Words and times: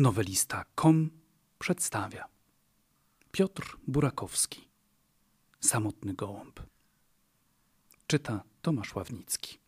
Nowelista.com 0.00 1.10
przedstawia 1.58 2.28
Piotr 3.32 3.76
Burakowski 3.86 4.68
Samotny 5.60 6.14
gołąb 6.14 6.60
Czyta 8.06 8.44
Tomasz 8.62 8.94
Ławnicki 8.94 9.58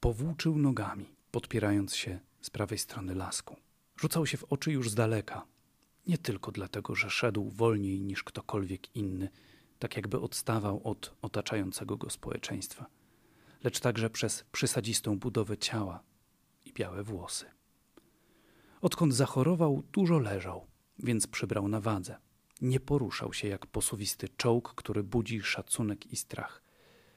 Powłóczył 0.00 0.58
nogami, 0.58 1.14
podpierając 1.30 1.96
się 1.96 2.20
z 2.42 2.50
prawej 2.50 2.78
strony 2.78 3.14
lasku. 3.14 3.56
Rzucał 3.96 4.26
się 4.26 4.38
w 4.38 4.44
oczy 4.44 4.72
już 4.72 4.90
z 4.90 4.94
daleka. 4.94 5.46
Nie 6.06 6.18
tylko 6.18 6.52
dlatego, 6.52 6.94
że 6.94 7.10
szedł 7.10 7.50
wolniej 7.50 8.00
niż 8.02 8.24
ktokolwiek 8.24 8.96
inny, 8.96 9.28
tak 9.78 9.96
jakby 9.96 10.20
odstawał 10.20 10.80
od 10.84 11.14
otaczającego 11.22 11.96
go 11.96 12.10
społeczeństwa, 12.10 12.86
lecz 13.64 13.80
także 13.80 14.10
przez 14.10 14.44
przysadzistą 14.52 15.18
budowę 15.18 15.58
ciała 15.58 16.02
i 16.64 16.72
białe 16.72 17.02
włosy. 17.02 17.59
Odkąd 18.80 19.14
zachorował, 19.14 19.82
dużo 19.92 20.18
leżał, 20.18 20.66
więc 20.98 21.26
przybrał 21.26 21.68
na 21.68 21.80
wadze. 21.80 22.16
Nie 22.60 22.80
poruszał 22.80 23.32
się 23.32 23.48
jak 23.48 23.66
posuwisty 23.66 24.28
czołg, 24.28 24.74
który 24.76 25.02
budzi 25.02 25.42
szacunek 25.42 26.06
i 26.12 26.16
strach. 26.16 26.62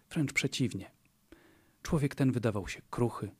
Wręcz 0.09 0.33
przeciwnie. 0.33 0.91
Człowiek 1.81 2.15
ten 2.15 2.31
wydawał 2.31 2.67
się 2.67 2.81
kruchy, 2.89 3.31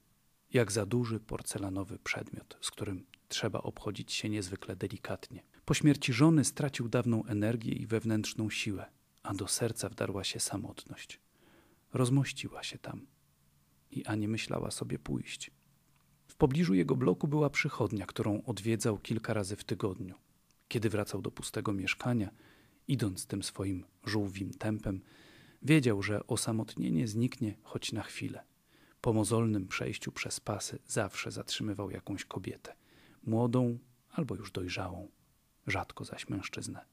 jak 0.54 0.72
za 0.72 0.86
duży 0.86 1.20
porcelanowy 1.20 2.00
przedmiot, 2.00 2.58
z 2.62 2.72
którym 2.72 3.06
trzeba 3.28 3.60
obchodzić 3.60 4.14
się 4.14 4.30
niezwykle 4.30 4.76
delikatnie. 4.76 5.44
Po 5.66 5.74
śmierci 5.74 6.14
żony 6.14 6.46
stracił 6.46 6.90
dawną 6.90 7.26
energię 7.26 7.72
i 7.72 7.88
wewnętrzną 7.88 8.50
siłę, 8.50 8.86
a 9.24 9.34
do 9.34 9.48
serca 9.48 9.90
wdarła 9.90 10.24
się 10.24 10.40
samotność. 10.40 11.20
Rozmościła 11.94 12.64
się 12.64 12.78
tam 12.78 13.08
i 13.92 14.06
ani 14.06 14.28
myślała 14.28 14.72
sobie 14.72 15.00
pójść. 15.00 15.52
W 16.34 16.36
pobliżu 16.36 16.74
jego 16.74 16.96
bloku 16.96 17.28
była 17.28 17.50
przychodnia, 17.50 18.06
którą 18.06 18.44
odwiedzał 18.46 18.98
kilka 18.98 19.34
razy 19.34 19.56
w 19.56 19.64
tygodniu. 19.64 20.16
Kiedy 20.68 20.90
wracał 20.90 21.22
do 21.22 21.32
pustego 21.32 21.74
mieszkania, 21.74 22.32
idąc 22.88 23.26
tym 23.26 23.44
swoim 23.44 23.86
żółwim 24.06 24.54
tempem, 24.54 25.02
wiedział, 25.62 26.04
że 26.04 26.28
osamotnienie 26.28 27.08
zniknie 27.08 27.56
choć 27.64 27.92
na 27.92 28.04
chwilę. 28.04 28.44
Po 29.02 29.14
mozolnym 29.14 29.68
przejściu 29.68 30.12
przez 30.12 30.40
pasy 30.40 30.80
zawsze 30.88 31.32
zatrzymywał 31.32 31.92
jakąś 31.92 32.26
kobietę, 32.26 32.76
młodą 33.24 33.78
albo 34.12 34.36
już 34.36 34.52
dojrzałą, 34.52 35.08
rzadko 35.68 36.06
zaś 36.06 36.30
mężczyznę. 36.30 36.86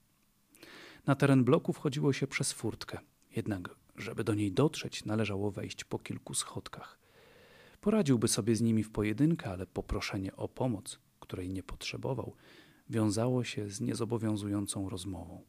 Na 1.07 1.15
teren 1.15 1.45
bloku 1.45 1.73
wchodziło 1.73 2.13
się 2.13 2.27
przez 2.27 2.53
furtkę, 2.53 2.99
jednak 3.37 3.71
żeby 3.97 4.25
do 4.25 4.35
niej 4.35 4.53
dotrzeć, 4.53 5.05
należało 5.05 5.51
wejść 5.51 5.85
po 5.85 5.99
kilku 5.99 6.35
schodkach. 6.35 6.99
Poradziłby 7.81 8.29
sobie 8.29 8.57
z 8.57 8.61
nimi 8.61 8.83
w 8.83 8.91
pojedynkę, 8.91 9.51
ale 9.51 9.67
poproszenie 9.67 10.37
o 10.37 10.49
pomoc, 10.49 10.99
której 11.21 11.51
nie 11.51 11.63
potrzebował, 11.63 12.35
wiązało 12.91 13.45
się 13.45 13.71
z 13.71 13.81
niezobowiązującą 13.81 14.89
rozmową. 14.89 15.45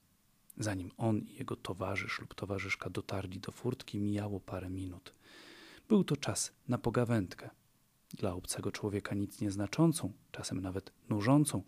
Zanim 0.57 0.91
on 0.97 1.19
i 1.19 1.33
jego 1.33 1.55
towarzysz 1.55 2.19
lub 2.19 2.35
towarzyszka 2.35 2.89
dotarli 2.89 3.39
do 3.39 3.51
furtki, 3.51 3.99
mijało 3.99 4.39
parę 4.39 4.69
minut. 4.69 5.13
Był 5.87 6.03
to 6.03 6.17
czas 6.17 6.53
na 6.67 6.77
pogawędkę. 6.77 7.49
Dla 8.13 8.33
obcego 8.33 8.71
człowieka 8.71 9.15
nic 9.15 9.41
nieznaczącą, 9.41 10.13
czasem 10.31 10.61
nawet 10.61 10.93
nużącą, 11.09 11.63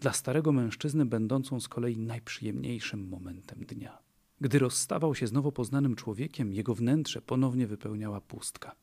dla 0.00 0.12
starego 0.12 0.52
mężczyzny 0.52 1.06
będącą 1.06 1.60
z 1.60 1.68
kolei 1.68 1.98
najprzyjemniejszym 1.98 3.08
momentem 3.08 3.60
dnia. 3.60 3.98
Gdy 4.40 4.58
rozstawał 4.58 5.14
się 5.14 5.26
z 5.26 5.32
nowo 5.32 5.52
poznanym 5.52 5.94
człowiekiem, 5.94 6.52
jego 6.52 6.74
wnętrze 6.74 7.22
ponownie 7.22 7.66
wypełniała 7.66 8.20
pustka. 8.20 8.76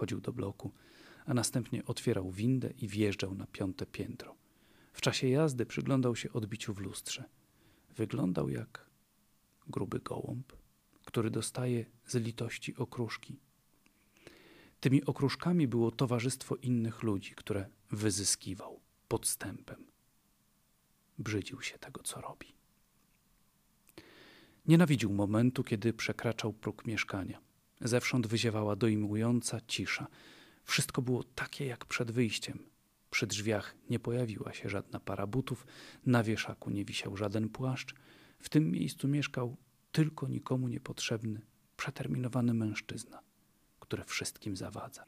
Wchodził 0.00 0.20
do 0.20 0.32
bloku, 0.32 0.72
a 1.26 1.34
następnie 1.34 1.84
otwierał 1.84 2.30
windę 2.30 2.70
i 2.70 2.88
wjeżdżał 2.88 3.34
na 3.34 3.46
piąte 3.46 3.86
piętro. 3.86 4.36
W 4.92 5.00
czasie 5.00 5.28
jazdy 5.28 5.66
przyglądał 5.66 6.16
się 6.16 6.32
odbiciu 6.32 6.74
w 6.74 6.78
lustrze. 6.78 7.24
Wyglądał 7.96 8.50
jak 8.50 8.86
gruby 9.68 10.00
gołąb, 10.00 10.52
który 11.04 11.30
dostaje 11.30 11.84
z 12.06 12.14
litości 12.14 12.76
okruszki. 12.76 13.40
Tymi 14.80 15.04
okruszkami 15.04 15.68
było 15.68 15.90
towarzystwo 15.90 16.56
innych 16.56 17.02
ludzi, 17.02 17.34
które 17.34 17.68
wyzyskiwał 17.90 18.80
podstępem. 19.08 19.84
Brzydził 21.18 21.62
się 21.62 21.78
tego, 21.78 22.02
co 22.02 22.20
robi. 22.20 22.54
Nienawidził 24.66 25.12
momentu, 25.12 25.64
kiedy 25.64 25.92
przekraczał 25.92 26.52
próg 26.52 26.86
mieszkania. 26.86 27.49
Zewsząd 27.80 28.26
wyziewała 28.26 28.76
dojmująca 28.76 29.60
cisza. 29.66 30.06
Wszystko 30.64 31.02
było 31.02 31.24
takie 31.24 31.66
jak 31.66 31.84
przed 31.86 32.10
wyjściem. 32.10 32.58
Przy 33.10 33.26
drzwiach 33.26 33.74
nie 33.90 33.98
pojawiła 33.98 34.52
się 34.52 34.68
żadna 34.68 35.00
para 35.00 35.26
butów, 35.26 35.66
na 36.06 36.22
wieszaku 36.22 36.70
nie 36.70 36.84
wisiał 36.84 37.16
żaden 37.16 37.48
płaszcz. 37.48 37.94
W 38.38 38.48
tym 38.48 38.70
miejscu 38.70 39.08
mieszkał 39.08 39.56
tylko 39.92 40.28
nikomu 40.28 40.68
niepotrzebny, 40.68 41.40
przeterminowany 41.76 42.54
mężczyzna, 42.54 43.20
który 43.80 44.04
wszystkim 44.04 44.56
zawadza. 44.56 45.04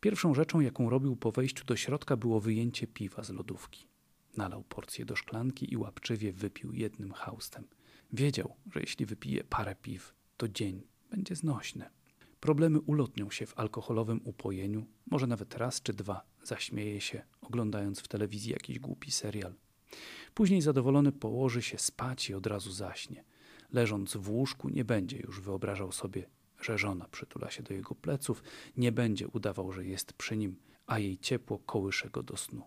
Pierwszą 0.00 0.34
rzeczą, 0.34 0.60
jaką 0.60 0.90
robił 0.90 1.16
po 1.16 1.32
wejściu 1.32 1.64
do 1.64 1.76
środka, 1.76 2.16
było 2.16 2.40
wyjęcie 2.40 2.86
piwa 2.86 3.22
z 3.22 3.30
lodówki. 3.30 3.88
Nalał 4.36 4.62
porcję 4.62 5.04
do 5.04 5.16
szklanki 5.16 5.72
i 5.72 5.76
łapczywie 5.76 6.32
wypił 6.32 6.72
jednym 6.72 7.12
haustem. 7.12 7.64
Wiedział, 8.12 8.56
że 8.72 8.80
jeśli 8.80 9.06
wypije 9.06 9.44
parę 9.44 9.74
piw, 9.82 10.14
to 10.36 10.48
dzień 10.48 10.82
będzie 11.10 11.36
znośny. 11.36 11.90
Problemy 12.40 12.80
ulotnią 12.80 13.30
się 13.30 13.46
w 13.46 13.58
alkoholowym 13.58 14.20
upojeniu, 14.24 14.86
może 15.10 15.26
nawet 15.26 15.54
raz 15.54 15.82
czy 15.82 15.92
dwa 15.92 16.22
zaśmieje 16.42 17.00
się, 17.00 17.22
oglądając 17.40 18.00
w 18.00 18.08
telewizji 18.08 18.52
jakiś 18.52 18.78
głupi 18.78 19.10
serial. 19.10 19.54
Później 20.34 20.62
zadowolony 20.62 21.12
położy 21.12 21.62
się 21.62 21.78
spać 21.78 22.30
i 22.30 22.34
od 22.34 22.46
razu 22.46 22.72
zaśnie. 22.72 23.24
Leżąc 23.72 24.16
w 24.16 24.30
łóżku, 24.30 24.68
nie 24.68 24.84
będzie 24.84 25.18
już 25.18 25.40
wyobrażał 25.40 25.92
sobie, 25.92 26.28
że 26.60 26.78
żona 26.78 27.08
przytula 27.08 27.50
się 27.50 27.62
do 27.62 27.74
jego 27.74 27.94
pleców, 27.94 28.42
nie 28.76 28.92
będzie 28.92 29.28
udawał, 29.28 29.72
że 29.72 29.84
jest 29.84 30.12
przy 30.12 30.36
nim, 30.36 30.56
a 30.86 30.98
jej 30.98 31.18
ciepło 31.18 31.58
kołysze 31.58 32.10
go 32.10 32.22
do 32.22 32.36
snu. 32.36 32.62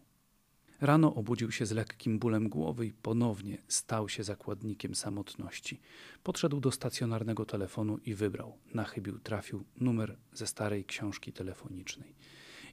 Rano 0.81 1.15
obudził 1.15 1.51
się 1.51 1.65
z 1.65 1.71
lekkim 1.71 2.19
bólem 2.19 2.49
głowy 2.49 2.85
i 2.85 2.93
ponownie 2.93 3.57
stał 3.67 4.09
się 4.09 4.23
zakładnikiem 4.23 4.95
samotności. 4.95 5.79
Podszedł 6.23 6.59
do 6.59 6.71
stacjonarnego 6.71 7.45
telefonu 7.45 7.97
i 8.05 8.15
wybrał, 8.15 8.57
na 8.73 8.83
chybił 8.83 9.19
trafił 9.19 9.63
numer 9.77 10.17
ze 10.33 10.47
starej 10.47 10.85
książki 10.85 11.33
telefonicznej. 11.33 12.15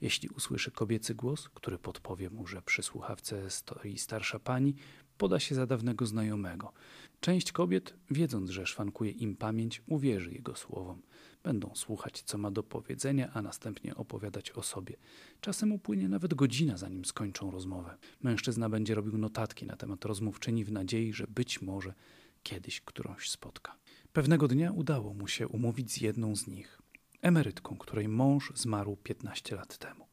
Jeśli 0.00 0.28
usłyszy 0.28 0.70
kobiecy 0.70 1.14
głos, 1.14 1.48
który 1.48 1.78
podpowie 1.78 2.30
mu, 2.30 2.46
że 2.46 2.62
przy 2.62 2.82
słuchawce 2.82 3.50
stoi 3.50 3.98
starsza 3.98 4.38
pani, 4.38 4.74
poda 5.18 5.40
się 5.40 5.54
za 5.54 5.66
dawnego 5.66 6.06
znajomego. 6.06 6.72
Część 7.20 7.52
kobiet, 7.52 7.94
wiedząc, 8.10 8.50
że 8.50 8.66
szwankuje 8.66 9.10
im 9.10 9.36
pamięć, 9.36 9.82
uwierzy 9.86 10.32
jego 10.32 10.56
słowom. 10.56 11.02
Będą 11.42 11.74
słuchać, 11.74 12.22
co 12.22 12.38
ma 12.38 12.50
do 12.50 12.62
powiedzenia, 12.62 13.30
a 13.34 13.42
następnie 13.42 13.96
opowiadać 13.96 14.50
o 14.50 14.62
sobie. 14.62 14.96
Czasem 15.40 15.72
upłynie 15.72 16.08
nawet 16.08 16.34
godzina, 16.34 16.76
zanim 16.76 17.04
skończą 17.04 17.50
rozmowę. 17.50 17.96
Mężczyzna 18.22 18.68
będzie 18.68 18.94
robił 18.94 19.18
notatki 19.18 19.66
na 19.66 19.76
temat 19.76 20.04
rozmówczyni 20.04 20.64
w 20.64 20.72
nadziei, 20.72 21.12
że 21.12 21.26
być 21.26 21.62
może 21.62 21.94
kiedyś 22.42 22.80
którąś 22.80 23.30
spotka. 23.30 23.76
Pewnego 24.12 24.48
dnia 24.48 24.72
udało 24.72 25.14
mu 25.14 25.28
się 25.28 25.48
umówić 25.48 25.92
z 25.92 26.00
jedną 26.00 26.36
z 26.36 26.46
nich, 26.46 26.78
emerytką, 27.22 27.76
której 27.76 28.08
mąż 28.08 28.52
zmarł 28.54 28.96
15 28.96 29.56
lat 29.56 29.78
temu. 29.78 30.06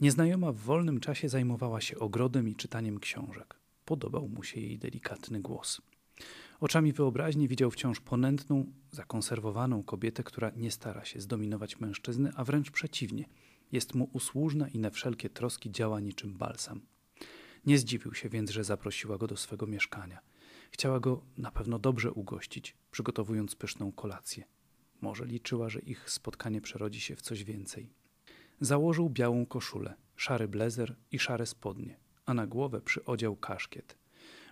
Nieznajoma 0.00 0.52
w 0.52 0.56
wolnym 0.56 1.00
czasie 1.00 1.28
zajmowała 1.28 1.80
się 1.80 1.98
ogrodem 1.98 2.48
i 2.48 2.54
czytaniem 2.54 3.00
książek. 3.00 3.56
Podobał 3.84 4.28
mu 4.28 4.42
się 4.42 4.60
jej 4.60 4.78
delikatny 4.78 5.40
głos. 5.40 5.82
Oczami 6.60 6.92
wyobraźni 6.92 7.48
widział 7.48 7.70
wciąż 7.70 8.00
ponętną, 8.00 8.72
zakonserwowaną 8.90 9.82
kobietę, 9.82 10.22
która 10.22 10.50
nie 10.56 10.70
stara 10.70 11.04
się 11.04 11.20
zdominować 11.20 11.80
mężczyzny, 11.80 12.30
a 12.36 12.44
wręcz 12.44 12.70
przeciwnie, 12.70 13.24
jest 13.72 13.94
mu 13.94 14.10
usłużna 14.12 14.68
i 14.68 14.78
na 14.78 14.90
wszelkie 14.90 15.30
troski 15.30 15.70
działa 15.70 16.00
niczym 16.00 16.34
balsam. 16.34 16.80
Nie 17.66 17.78
zdziwił 17.78 18.14
się 18.14 18.28
więc, 18.28 18.50
że 18.50 18.64
zaprosiła 18.64 19.18
go 19.18 19.26
do 19.26 19.36
swego 19.36 19.66
mieszkania. 19.66 20.18
Chciała 20.70 21.00
go 21.00 21.22
na 21.38 21.50
pewno 21.50 21.78
dobrze 21.78 22.12
ugościć, 22.12 22.76
przygotowując 22.90 23.56
pyszną 23.56 23.92
kolację. 23.92 24.44
Może 25.00 25.26
liczyła, 25.26 25.68
że 25.68 25.80
ich 25.80 26.10
spotkanie 26.10 26.60
przerodzi 26.60 27.00
się 27.00 27.16
w 27.16 27.22
coś 27.22 27.44
więcej. 27.44 27.90
Założył 28.60 29.10
białą 29.10 29.46
koszulę, 29.46 29.94
szary 30.16 30.48
blezer 30.48 30.96
i 31.12 31.18
szare 31.18 31.46
spodnie, 31.46 31.96
a 32.26 32.34
na 32.34 32.46
głowę 32.46 32.80
przyodział 32.80 33.36
kaszkiet– 33.36 33.96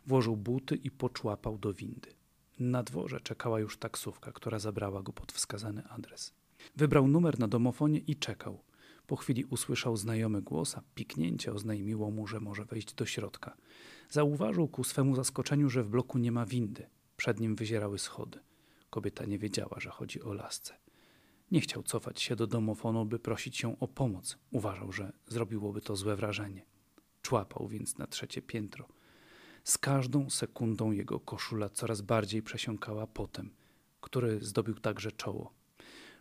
Włożył 0.06 0.36
buty 0.36 0.76
i 0.76 0.90
poczłapał 0.90 1.58
do 1.58 1.74
windy. 1.74 2.14
Na 2.58 2.82
dworze 2.82 3.20
czekała 3.20 3.60
już 3.60 3.78
taksówka, 3.78 4.32
która 4.32 4.58
zabrała 4.58 5.02
go 5.02 5.12
pod 5.12 5.32
wskazany 5.32 5.88
adres. 5.88 6.34
Wybrał 6.76 7.08
numer 7.08 7.38
na 7.38 7.48
domofonie 7.48 7.98
i 7.98 8.16
czekał. 8.16 8.62
Po 9.06 9.16
chwili 9.16 9.44
usłyszał 9.44 9.96
znajomy 9.96 10.42
głos, 10.42 10.76
a 10.78 10.82
piknięcie 10.94 11.52
oznajmiło 11.52 12.10
mu, 12.10 12.26
że 12.26 12.40
może 12.40 12.64
wejść 12.64 12.94
do 12.94 13.06
środka. 13.06 13.56
Zauważył 14.10 14.68
ku 14.68 14.84
swemu 14.84 15.16
zaskoczeniu, 15.16 15.70
że 15.70 15.82
w 15.82 15.88
bloku 15.88 16.18
nie 16.18 16.32
ma 16.32 16.46
windy. 16.46 16.86
Przed 17.16 17.40
nim 17.40 17.56
wyzierały 17.56 17.98
schody. 17.98 18.38
Kobieta 18.90 19.24
nie 19.24 19.38
wiedziała, 19.38 19.76
że 19.80 19.90
chodzi 19.90 20.22
o 20.22 20.32
lasce. 20.32 20.78
Nie 21.50 21.60
chciał 21.60 21.82
cofać 21.82 22.22
się 22.22 22.36
do 22.36 22.46
domofonu, 22.46 23.06
by 23.06 23.18
prosić 23.18 23.56
się 23.56 23.80
o 23.80 23.88
pomoc. 23.88 24.38
Uważał, 24.50 24.92
że 24.92 25.12
zrobiłoby 25.26 25.80
to 25.80 25.96
złe 25.96 26.16
wrażenie. 26.16 26.66
Człapał 27.22 27.68
więc 27.68 27.98
na 27.98 28.06
trzecie 28.06 28.42
piętro. 28.42 28.88
Z 29.64 29.78
każdą 29.78 30.31
sekundą 30.31 30.93
jego 30.93 31.20
koszula 31.20 31.69
coraz 31.69 32.00
bardziej 32.00 32.43
przesiąkała 32.43 33.06
potem, 33.06 33.50
który 34.00 34.40
zdobił 34.40 34.75
także 34.75 35.12
czoło. 35.12 35.52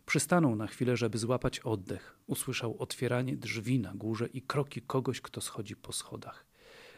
Przystanął 0.06 0.56
na 0.56 0.66
chwilę, 0.66 0.96
żeby 0.96 1.18
złapać 1.18 1.60
oddech. 1.60 2.18
Usłyszał 2.26 2.76
otwieranie 2.78 3.36
drzwi 3.36 3.80
na 3.80 3.94
górze 3.94 4.26
i 4.26 4.42
kroki 4.42 4.82
kogoś, 4.82 5.20
kto 5.20 5.40
schodzi 5.40 5.76
po 5.76 5.92
schodach. 5.92 6.46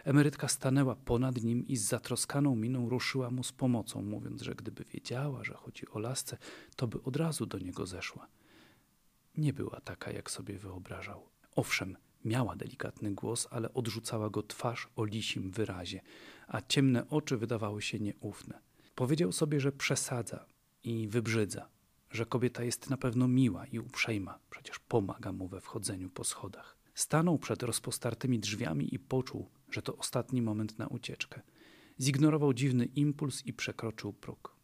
Emerytka 0.05 0.49
stanęła 0.49 0.97
ponad 0.97 1.43
nim 1.43 1.67
i 1.67 1.77
z 1.77 1.83
zatroskaną 1.83 2.57
miną 2.57 2.89
ruszyła 2.89 3.31
mu 3.31 3.45
z 3.45 3.53
pomocą, 3.53 4.03
mówiąc, 4.03 4.43
że 4.43 4.55
gdyby 4.55 4.85
wiedziała, 4.85 5.45
że 5.45 5.55
chodzi 5.55 5.89
o 5.89 5.99
lasce, 5.99 6.39
to 6.77 6.87
by 6.87 7.03
od 7.03 7.17
razu 7.17 7.47
do 7.47 7.59
niego 7.59 7.87
zeszła. 7.87 8.27
Nie 9.37 9.53
była 9.53 9.81
taka, 9.81 10.11
jak 10.11 10.31
sobie 10.31 10.59
wyobrażał. 10.59 11.29
Owszem, 11.57 11.97
miała 12.25 12.57
delikatny 12.57 13.15
głos, 13.15 13.49
ale 13.51 13.75
odrzucała 13.75 14.31
go 14.31 14.43
twarz 14.43 14.89
o 14.97 15.05
lisim 15.05 15.51
wyrazie, 15.51 16.01
a 16.47 16.63
ciemne 16.63 17.09
oczy 17.09 17.37
wydawały 17.37 17.83
się 17.83 17.99
nieufne. 18.01 18.61
Powiedział 18.95 19.33
sobie, 19.33 19.61
że 19.61 19.73
przesadza 19.73 20.47
i 20.85 21.09
wybrzydza, 21.09 21.69
że 22.11 22.27
kobieta 22.27 22.65
jest 22.65 22.91
na 22.91 22.97
pewno 22.97 23.29
miła 23.29 23.67
i 23.67 23.79
uprzejma, 23.79 24.39
przecież 24.51 24.79
pomaga 24.79 25.33
mu 25.33 25.49
we 25.49 25.61
wchodzeniu 25.61 26.11
po 26.11 26.25
schodach. 26.25 26.77
Stanął 26.95 27.39
przed 27.39 27.63
rozpostartymi 27.63 28.39
drzwiami 28.39 28.95
i 28.95 28.99
poczuł, 28.99 29.51
że 29.71 29.83
to 29.83 29.97
ostatni 29.97 30.43
moment 30.43 30.79
na 30.79 30.87
ucieczkę. 30.87 31.43
Zignorował 32.01 32.53
dziwny 32.55 32.85
impuls 32.85 33.47
i 33.47 33.53
przekroczył 33.53 34.13
próg. 34.13 34.56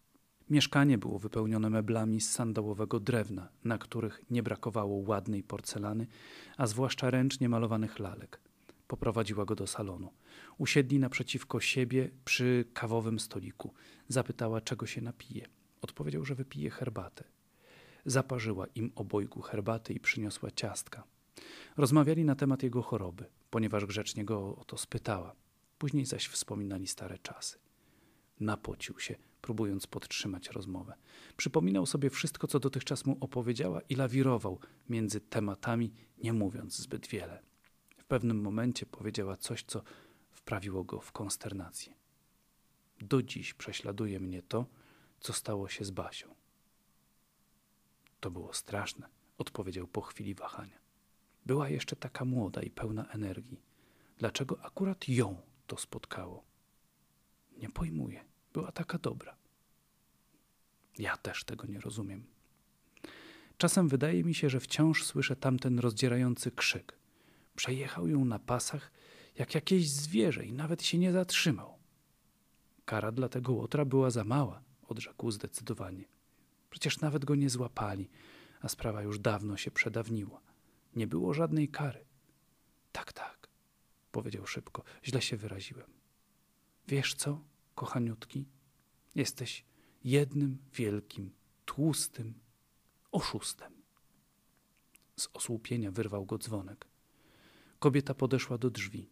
Mieszkanie 0.52 0.98
było 0.98 1.18
wypełnione 1.18 1.70
meblami 1.70 2.20
z 2.20 2.30
sandałowego 2.30 3.00
drewna, 3.00 3.48
na 3.64 3.78
których 3.78 4.22
nie 4.30 4.42
brakowało 4.42 4.96
ładnej 5.06 5.42
porcelany, 5.42 6.06
a 6.56 6.66
zwłaszcza 6.66 7.10
ręcznie 7.10 7.48
malowanych 7.48 7.98
lalek. 7.98 8.40
Poprowadziła 8.88 9.44
go 9.44 9.54
do 9.54 9.66
salonu. 9.66 10.10
Usiedli 10.58 10.98
naprzeciwko 10.98 11.60
siebie 11.60 12.10
przy 12.24 12.64
kawowym 12.74 13.20
stoliku. 13.20 13.72
Zapytała, 14.08 14.60
czego 14.60 14.86
się 14.86 15.00
napije. 15.00 15.46
Odpowiedział, 15.82 16.24
że 16.24 16.34
wypije 16.34 16.70
herbatę. 16.70 17.24
Zaparzyła 18.06 18.66
im 18.74 18.92
obojgu 18.94 19.42
herbaty 19.42 19.92
i 19.92 20.00
przyniosła 20.00 20.50
ciastka. 20.50 21.04
Rozmawiali 21.76 22.24
na 22.24 22.34
temat 22.34 22.62
jego 22.62 22.82
choroby, 22.82 23.24
ponieważ 23.50 23.86
grzecznie 23.86 24.24
go 24.24 24.56
o 24.56 24.64
to 24.64 24.78
spytała. 24.78 25.34
Później 25.78 26.06
zaś 26.06 26.28
wspominali 26.28 26.86
stare 26.86 27.18
czasy. 27.18 27.58
Napocił 28.42 28.98
się, 28.98 29.16
próbując 29.40 29.86
podtrzymać 29.86 30.48
rozmowę. 30.48 30.94
Przypominał 31.36 31.86
sobie 31.86 32.10
wszystko, 32.10 32.46
co 32.46 32.60
dotychczas 32.60 33.06
mu 33.06 33.16
opowiedziała 33.20 33.80
i 33.80 33.94
lawirował 33.94 34.58
między 34.88 35.20
tematami, 35.20 35.92
nie 36.18 36.32
mówiąc 36.32 36.76
zbyt 36.76 37.06
wiele. 37.06 37.42
W 37.96 38.04
pewnym 38.04 38.40
momencie 38.40 38.86
powiedziała 38.86 39.36
coś, 39.36 39.64
co 39.64 39.82
wprawiło 40.30 40.84
go 40.84 41.00
w 41.00 41.12
konsternację. 41.12 41.94
Do 43.00 43.22
dziś 43.22 43.54
prześladuje 43.54 44.20
mnie 44.20 44.42
to, 44.42 44.66
co 45.20 45.32
stało 45.32 45.68
się 45.68 45.84
z 45.84 45.90
Basią. 45.90 46.34
To 48.20 48.30
było 48.30 48.52
straszne, 48.52 49.08
odpowiedział 49.38 49.86
po 49.86 50.00
chwili 50.00 50.34
wahania. 50.34 50.78
Była 51.46 51.68
jeszcze 51.68 51.96
taka 51.96 52.24
młoda 52.24 52.62
i 52.62 52.70
pełna 52.70 53.06
energii. 53.06 53.62
Dlaczego 54.18 54.64
akurat 54.64 55.08
ją 55.08 55.36
to 55.66 55.76
spotkało? 55.76 56.44
Nie 57.58 57.70
pojmuję. 57.70 58.31
Była 58.52 58.72
taka 58.72 58.98
dobra. 58.98 59.36
Ja 60.98 61.16
też 61.16 61.44
tego 61.44 61.66
nie 61.66 61.80
rozumiem. 61.80 62.24
Czasem 63.58 63.88
wydaje 63.88 64.24
mi 64.24 64.34
się, 64.34 64.50
że 64.50 64.60
wciąż 64.60 65.04
słyszę 65.04 65.36
tamten 65.36 65.78
rozdzierający 65.78 66.50
krzyk. 66.50 66.98
Przejechał 67.56 68.08
ją 68.08 68.24
na 68.24 68.38
pasach 68.38 68.92
jak 69.38 69.54
jakieś 69.54 69.90
zwierzę 69.90 70.44
i 70.44 70.52
nawet 70.52 70.82
się 70.82 70.98
nie 70.98 71.12
zatrzymał. 71.12 71.78
Kara 72.84 73.12
dla 73.12 73.28
tego 73.28 73.52
łotra 73.52 73.84
była 73.84 74.10
za 74.10 74.24
mała, 74.24 74.62
odrzekł 74.88 75.30
zdecydowanie. 75.30 76.04
Przecież 76.70 77.00
nawet 77.00 77.24
go 77.24 77.34
nie 77.34 77.50
złapali, 77.50 78.10
a 78.60 78.68
sprawa 78.68 79.02
już 79.02 79.18
dawno 79.18 79.56
się 79.56 79.70
przedawniła. 79.70 80.40
Nie 80.96 81.06
było 81.06 81.34
żadnej 81.34 81.68
kary. 81.68 82.04
Tak, 82.92 83.12
tak, 83.12 83.48
powiedział 84.12 84.46
szybko. 84.46 84.82
Źle 85.04 85.22
się 85.22 85.36
wyraziłem. 85.36 85.90
Wiesz 86.88 87.14
co, 87.14 87.40
kochaniutki? 87.82 88.44
Jesteś 89.14 89.64
jednym 90.04 90.58
wielkim, 90.74 91.30
tłustym 91.64 92.34
oszustem. 93.12 93.72
Z 95.16 95.28
osłupienia 95.34 95.90
wyrwał 95.90 96.26
go 96.26 96.38
dzwonek. 96.38 96.88
Kobieta 97.78 98.14
podeszła 98.14 98.58
do 98.58 98.70
drzwi 98.70 99.10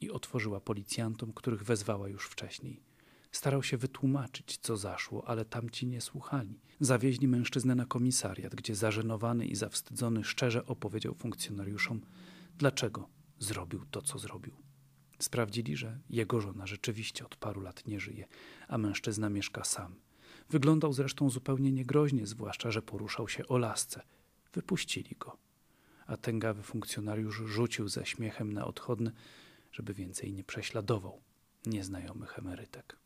i 0.00 0.10
otworzyła 0.10 0.60
policjantom, 0.60 1.32
których 1.32 1.62
wezwała 1.62 2.08
już 2.08 2.26
wcześniej. 2.26 2.80
Starał 3.32 3.62
się 3.62 3.76
wytłumaczyć, 3.76 4.58
co 4.58 4.76
zaszło, 4.76 5.28
ale 5.28 5.44
tamci 5.44 5.86
nie 5.86 6.00
słuchali. 6.00 6.60
Zawieźli 6.80 7.28
mężczyznę 7.28 7.74
na 7.74 7.86
komisariat, 7.86 8.54
gdzie 8.54 8.74
zażenowany 8.74 9.46
i 9.46 9.56
zawstydzony 9.56 10.24
szczerze 10.24 10.66
opowiedział 10.66 11.14
funkcjonariuszom, 11.14 12.00
dlaczego 12.58 13.08
zrobił 13.38 13.84
to, 13.90 14.02
co 14.02 14.18
zrobił. 14.18 14.63
Sprawdzili, 15.24 15.76
że 15.76 15.98
jego 16.10 16.40
żona 16.40 16.66
rzeczywiście 16.66 17.24
od 17.24 17.36
paru 17.36 17.60
lat 17.60 17.86
nie 17.86 18.00
żyje, 18.00 18.26
a 18.68 18.78
mężczyzna 18.78 19.30
mieszka 19.30 19.64
sam. 19.64 19.94
Wyglądał 20.50 20.92
zresztą 20.92 21.30
zupełnie 21.30 21.72
niegroźnie, 21.72 22.26
zwłaszcza, 22.26 22.70
że 22.70 22.82
poruszał 22.82 23.28
się 23.28 23.48
o 23.48 23.58
lasce. 23.58 24.02
Wypuścili 24.52 25.16
go. 25.18 25.36
A 26.06 26.16
tęgawy 26.16 26.62
funkcjonariusz 26.62 27.36
rzucił 27.36 27.88
ze 27.88 28.06
śmiechem 28.06 28.52
na 28.52 28.64
odchodny, 28.66 29.12
żeby 29.72 29.94
więcej 29.94 30.32
nie 30.32 30.44
prześladował 30.44 31.20
nieznajomych 31.66 32.38
emerytek. 32.38 32.96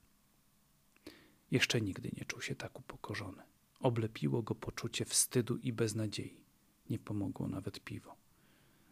Jeszcze 1.51 1.81
nigdy 1.81 2.11
nie 2.17 2.25
czuł 2.25 2.43
się 2.43 2.55
tak 2.55 2.79
upokorzony. 2.79 3.43
Oblepiło 3.81 4.43
go 4.43 4.55
poczucie 4.55 5.05
wstydu 5.05 5.57
i 5.57 5.73
beznadziei. 5.73 6.41
Nie 6.91 6.99
pomogło 6.99 7.49
nawet 7.49 7.81
piwo. 7.81 8.18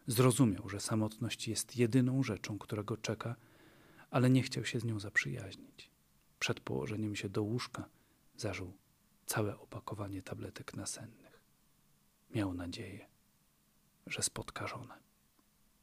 Zrozumiał, 0.07 0.69
że 0.69 0.79
samotność 0.79 1.47
jest 1.47 1.77
jedyną 1.77 2.23
rzeczą, 2.23 2.59
która 2.59 2.83
go 2.83 2.97
czeka, 2.97 3.35
ale 4.11 4.29
nie 4.29 4.43
chciał 4.43 4.65
się 4.65 4.79
z 4.79 4.83
nią 4.83 4.99
zaprzyjaźnić. 4.99 5.91
Przed 6.39 6.59
położeniem 6.59 7.15
się 7.15 7.29
do 7.29 7.43
łóżka 7.43 7.89
zażył 8.37 8.73
całe 9.25 9.59
opakowanie 9.59 10.21
tabletek 10.21 10.73
nasennych. 10.73 11.41
Miał 12.35 12.53
nadzieję, 12.53 13.07
że 14.05 14.23
spotka 14.23 14.67
żonę. 14.67 15.06